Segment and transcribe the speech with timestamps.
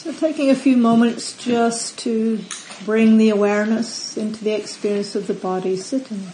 [0.00, 2.40] So taking a few moments just to
[2.86, 6.26] bring the awareness into the experience of the body sitting.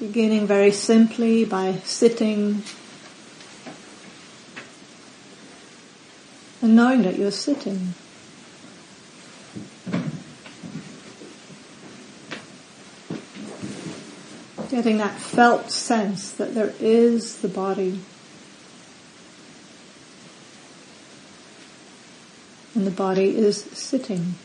[0.00, 2.64] Beginning very simply by sitting
[6.60, 7.94] and knowing that you're sitting.
[14.80, 18.00] Getting that felt sense that there is the body.
[22.74, 24.36] And the body is sitting.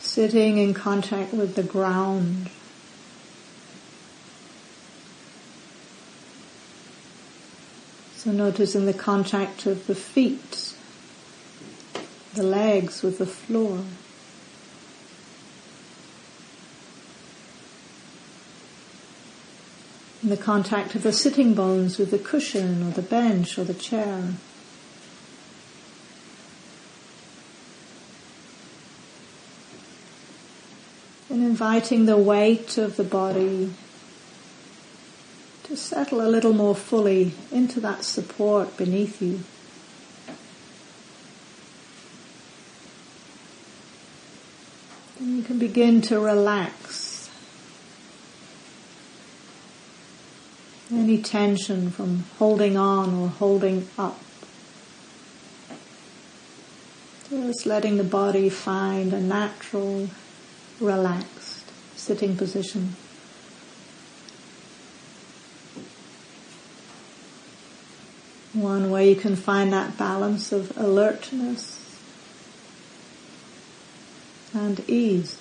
[0.00, 2.50] Sitting in contact with the ground.
[8.16, 10.74] So noticing the contact of the feet,
[12.34, 13.84] the legs with the floor.
[20.22, 23.74] And the contact of the sitting bones with the cushion or the bench or the
[23.74, 24.34] chair.
[31.28, 33.72] And inviting the weight of the body
[35.64, 39.40] to settle a little more fully into that support beneath you.
[45.18, 47.30] And you can begin to relax
[50.90, 54.18] any tension from holding on or holding up.
[57.30, 60.08] Just letting the body find a natural,
[60.80, 62.96] relaxed sitting position.
[68.52, 71.78] One way you can find that balance of alertness
[74.52, 75.38] and ease.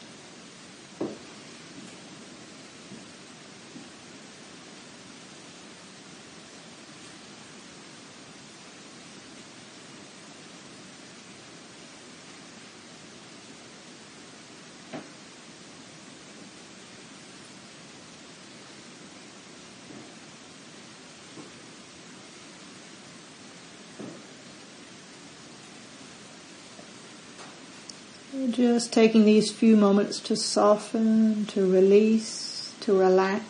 [28.51, 33.45] Just taking these few moments to soften, to release, to relax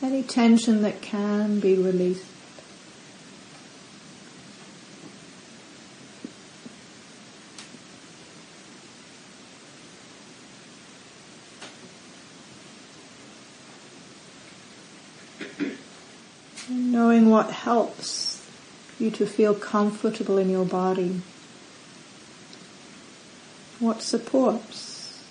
[0.00, 2.24] any tension that can be released.
[16.68, 18.46] Knowing what helps
[19.00, 21.20] you to feel comfortable in your body
[23.80, 25.22] what supports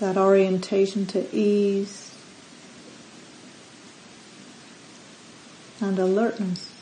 [0.00, 2.14] that orientation to ease
[5.80, 6.75] and alertness.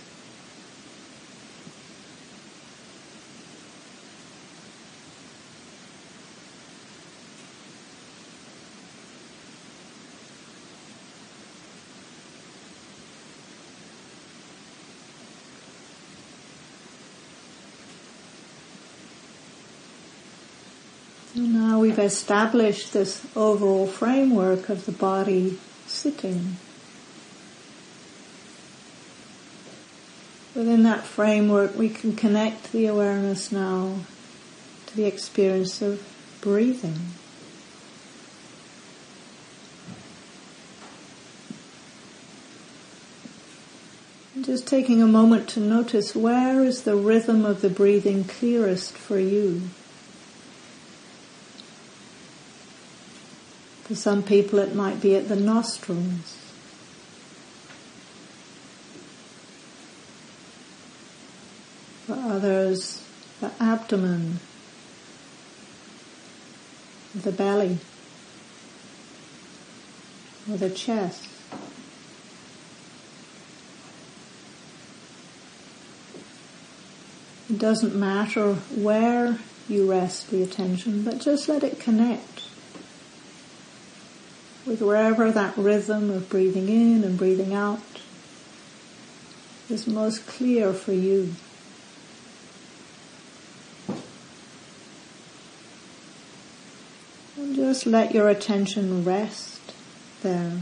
[21.36, 26.58] Now we've established this overall framework of the body sitting.
[30.54, 33.96] Within that framework we can connect the awareness now
[34.86, 36.06] to the experience of
[36.40, 37.00] breathing.
[44.40, 49.18] Just taking a moment to notice where is the rhythm of the breathing clearest for
[49.18, 49.62] you.
[53.84, 56.38] For some people it might be at the nostrils.
[62.06, 63.06] For others,
[63.40, 64.40] the abdomen,
[67.14, 67.78] the belly,
[70.50, 71.28] or the chest.
[77.50, 79.38] It doesn't matter where
[79.68, 82.33] you rest the attention, but just let it connect
[84.66, 87.80] with wherever that rhythm of breathing in and breathing out
[89.68, 91.34] is most clear for you.
[97.36, 99.60] And just let your attention rest
[100.22, 100.60] there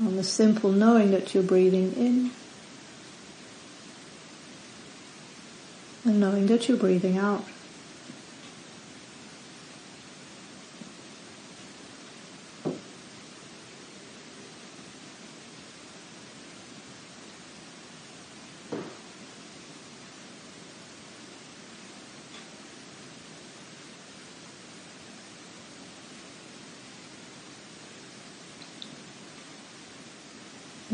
[0.00, 2.30] on the simple knowing that you're breathing in
[6.04, 7.44] and knowing that you're breathing out.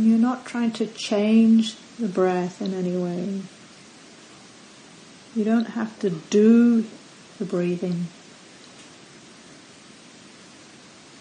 [0.06, 3.42] You're not trying to change the breath in any way.
[5.34, 6.84] You don't have to do
[7.38, 8.06] the breathing.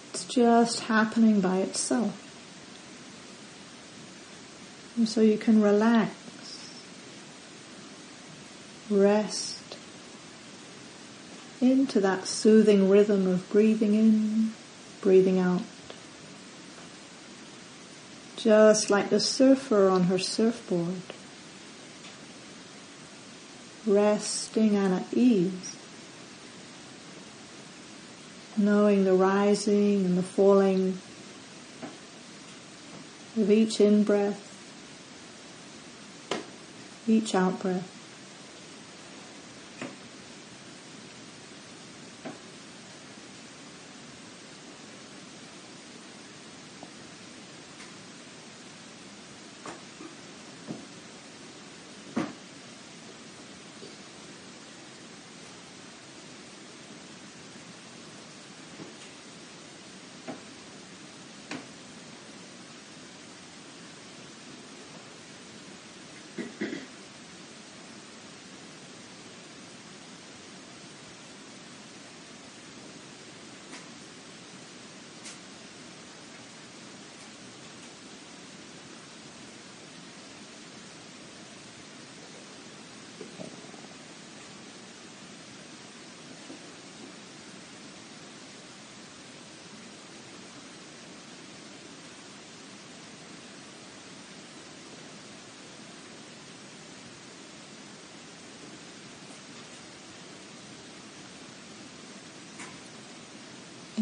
[0.10, 2.26] It's just happening by itself.
[4.98, 6.72] And so you can relax,
[8.90, 9.78] rest
[11.62, 14.54] into that soothing rhythm of breathing in,
[15.02, 15.62] breathing out.
[18.42, 21.02] Just like the surfer on her surfboard,
[23.86, 25.76] resting and at ease,
[28.56, 31.00] knowing the rising and the falling
[33.36, 34.46] of each in-breath
[37.10, 37.99] each out breath.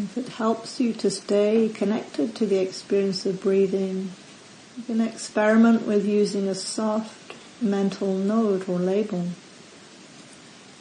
[0.08, 4.12] If it helps you to stay connected to the experience of breathing,
[4.74, 9.26] you can experiment with using a soft mental note or label,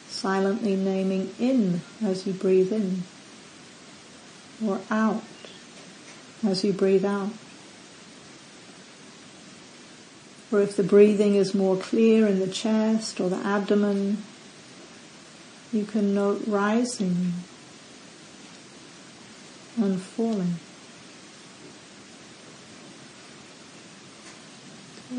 [0.07, 3.03] silently naming in as you breathe in,
[4.65, 5.23] or out
[6.45, 7.31] as you breathe out.
[10.53, 14.23] Or if the breathing is more clear in the chest or the abdomen,
[15.73, 17.33] you can note rising
[19.77, 20.55] and falling.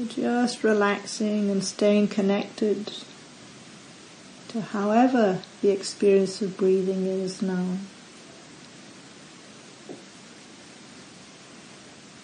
[0.09, 2.93] Just relaxing and staying connected
[4.49, 7.79] to however the experience of breathing is now.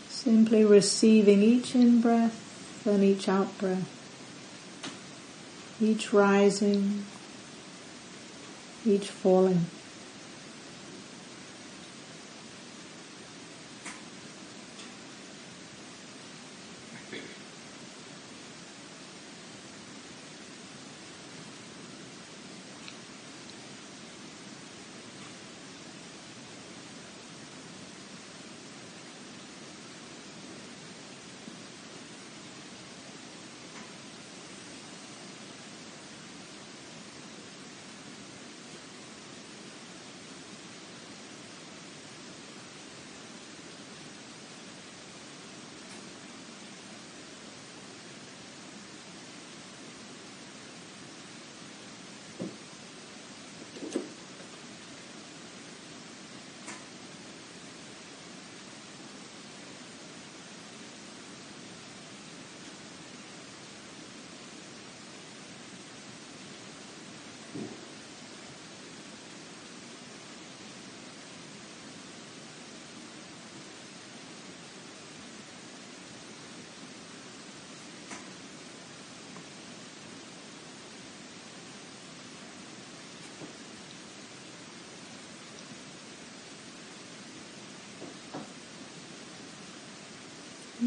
[0.08, 3.88] Simply receiving each in-breath and each out-breath,
[5.80, 7.04] each rising,
[8.87, 9.66] each falling.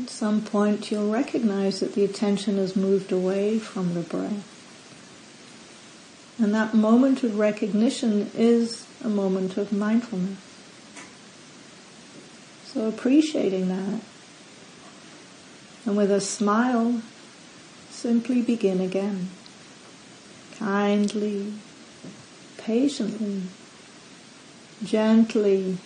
[0.03, 4.53] At some point you'll recognize that the attention has moved away from the breath.
[6.39, 10.37] And that moment of recognition is a moment of mindfulness.
[12.65, 14.01] So appreciating that.
[15.85, 17.01] And with a smile,
[17.89, 19.29] simply begin again.
[20.59, 21.53] Kindly,
[22.57, 23.43] patiently,
[24.83, 25.77] gently,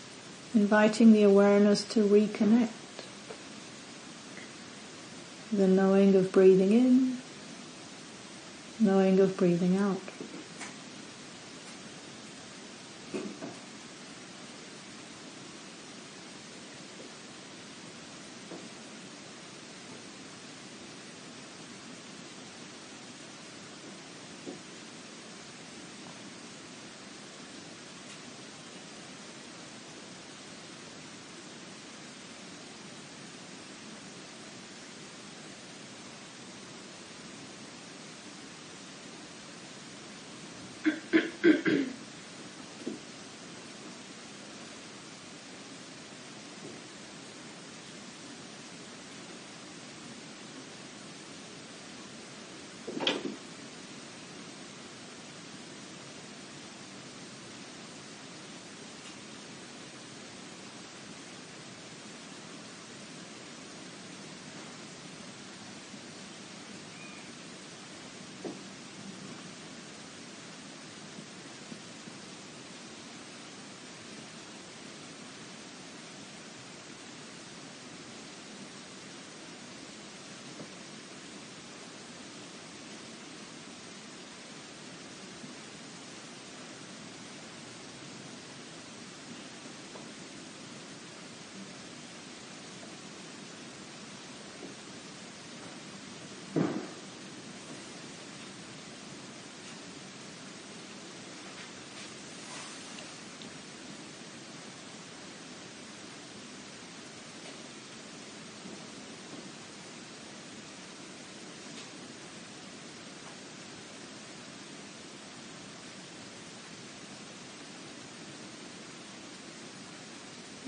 [0.54, 2.81] inviting the awareness to reconnect
[5.52, 7.18] the knowing of breathing in,
[8.80, 10.00] knowing of breathing out.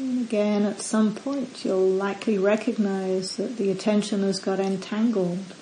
[0.03, 5.53] And again, at some point, you'll likely recognize that the attention has got entangled,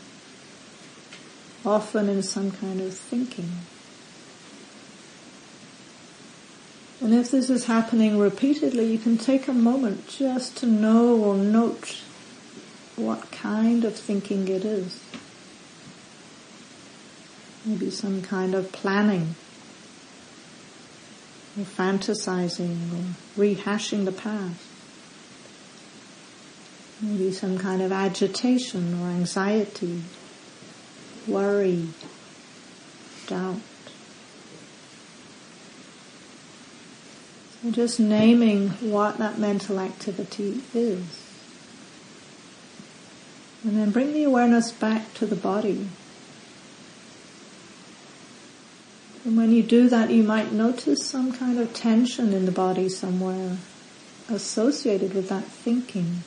[1.65, 3.51] often in some kind of thinking.
[7.01, 11.35] And if this is happening repeatedly, you can take a moment just to know or
[11.35, 12.01] note
[12.95, 15.03] what kind of thinking it is.
[17.65, 19.35] Maybe some kind of planning,
[21.57, 24.59] or fantasizing, or rehashing the past.
[27.01, 30.03] Maybe some kind of agitation or anxiety,
[31.27, 31.87] worry,
[33.27, 33.59] doubt.
[37.61, 41.27] So just naming what that mental activity is.
[43.63, 45.87] And then bring the awareness back to the body.
[49.23, 52.89] And when you do that, you might notice some kind of tension in the body
[52.89, 53.57] somewhere
[54.29, 56.23] associated with that thinking.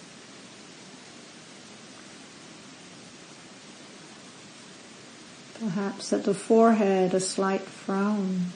[5.59, 8.47] Perhaps at the forehead, a slight frown,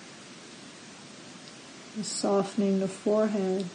[2.02, 3.66] softening the forehead.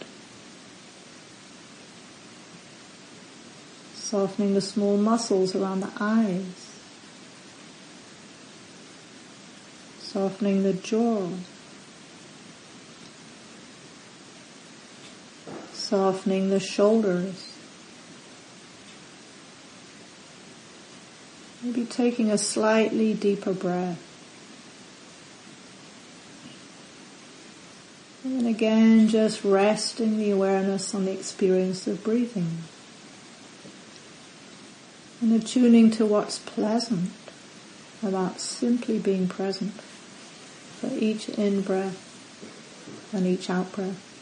[4.13, 6.72] softening the small muscles around the eyes,
[10.13, 11.27] softening the jaw,
[15.73, 17.51] softening the shoulders.
[21.63, 23.99] Maybe taking a slightly deeper breath.
[28.23, 32.59] And again, just resting the awareness on the experience of breathing
[35.21, 37.09] and attuning to what's pleasant
[38.03, 39.73] about simply being present
[40.83, 44.12] for each in-breath and each out-breath.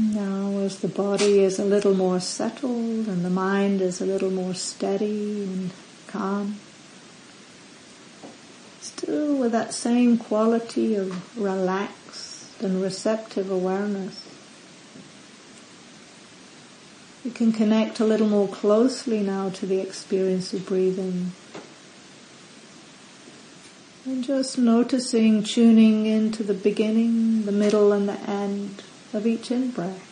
[0.00, 4.30] Now as the body is a little more settled and the mind is a little
[4.30, 5.72] more steady and
[6.06, 6.56] calm,
[8.80, 14.26] still with that same quality of relaxed and receptive awareness,
[17.22, 21.32] we can connect a little more closely now to the experience of breathing.
[24.06, 30.06] And just noticing, tuning into the beginning, the middle and the end of each in-breath.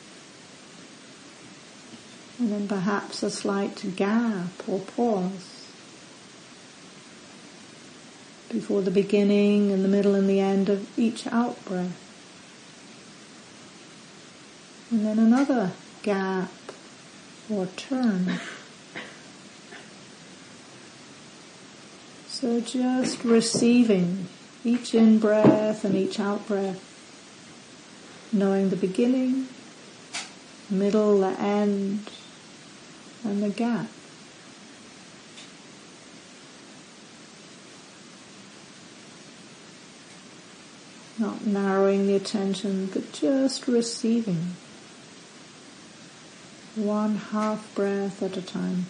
[2.39, 5.67] And then perhaps a slight gap or pause
[8.49, 12.05] before the beginning and the middle and the end of each out-breath.
[14.91, 16.51] And then another gap
[17.51, 18.41] or turn.
[22.29, 24.29] So just receiving
[24.65, 26.98] each in breath and each out breath,
[28.33, 29.49] knowing the beginning,
[30.71, 32.11] middle, the end,
[33.25, 33.87] and the gap.
[41.19, 44.55] Not narrowing the attention, but just receiving.
[46.77, 48.87] One half breath at a time.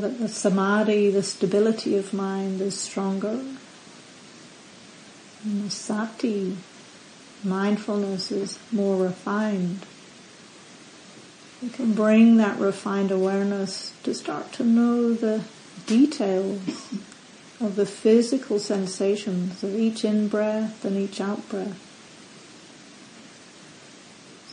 [0.00, 3.40] That the samadhi, the stability of mind is stronger.
[5.44, 6.56] And the sati,
[7.42, 9.86] mindfulness is more refined.
[11.60, 15.42] You can bring that refined awareness to start to know the
[15.86, 16.60] details
[17.60, 21.76] of the physical sensations of each in-breath and each out-breath.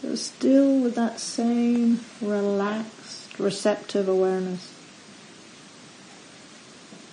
[0.01, 4.74] So still with that same relaxed, receptive awareness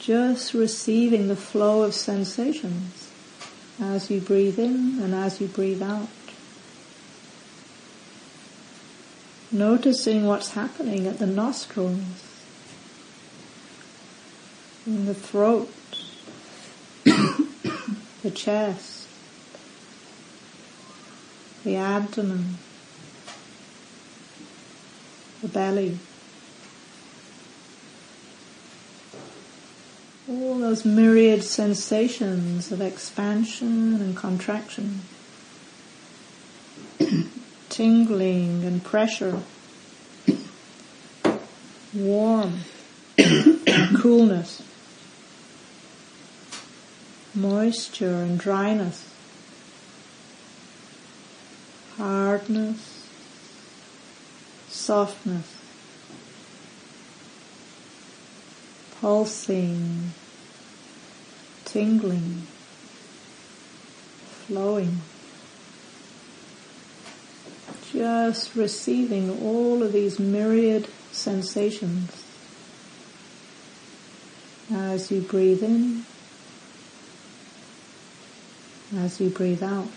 [0.03, 3.09] just receiving the flow of sensations
[3.81, 6.09] as you breathe in and as you breathe out.
[9.53, 12.01] Noticing what's happening at the nostrils,
[14.87, 15.71] in the throat,
[17.05, 19.07] the chest,
[21.63, 22.59] the abdomen,
[25.43, 25.99] the belly.
[30.29, 35.01] All those myriad sensations of expansion and contraction,
[37.69, 39.41] tingling and pressure,
[41.93, 42.61] warm,
[43.97, 44.63] coolness,
[47.35, 49.09] moisture and dryness,
[51.97, 53.09] hardness,
[54.69, 55.62] softness,
[59.03, 60.13] pulsing,
[61.65, 62.47] tingling,
[64.47, 65.01] flowing.
[67.93, 72.25] Just receiving all of these myriad sensations
[74.73, 76.05] as you breathe in,
[78.97, 79.89] as you breathe out.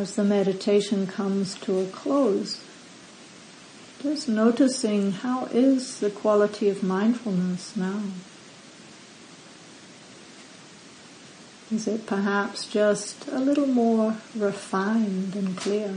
[0.00, 2.58] As the meditation comes to a close,
[4.02, 8.04] just noticing how is the quality of mindfulness now.
[11.70, 15.92] Is it perhaps just a little more refined and clear?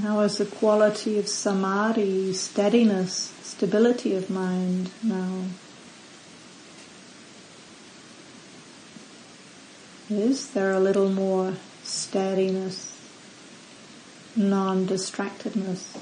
[0.00, 5.44] How is the quality of samadhi, steadiness, stability of mind now?
[10.16, 12.96] Is there a little more steadiness,
[14.36, 15.98] non-distractedness?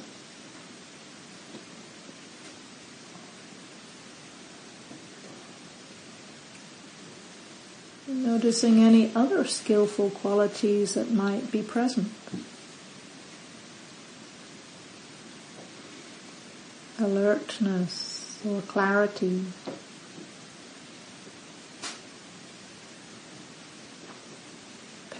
[8.07, 12.13] Noticing any other skillful qualities that might be present.
[16.99, 19.47] Alertness or clarity.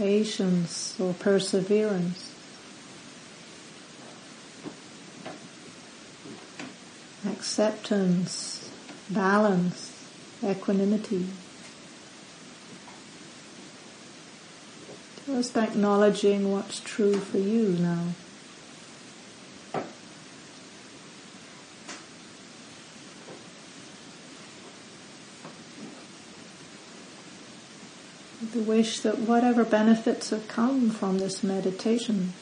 [0.03, 2.35] Patience or perseverance.
[7.25, 8.69] Acceptance,
[9.09, 9.93] balance,
[10.45, 11.29] equanimity.
[15.25, 18.07] Just acknowledging what's true for you now.
[28.63, 32.33] Wish that whatever benefits have come from this meditation,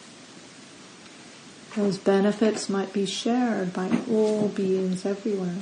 [1.76, 5.56] those benefits might be shared by all beings everywhere.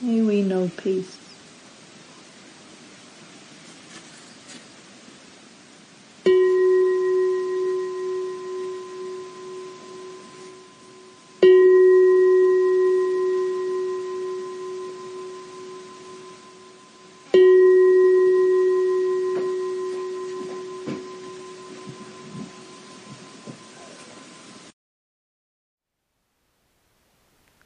[0.00, 1.29] May we know peace.